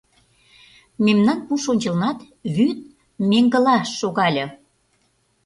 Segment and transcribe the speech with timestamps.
[1.05, 2.19] Мемнан пуш ончылнат
[2.55, 2.79] вӱд
[3.29, 4.45] меҥгыла шогале.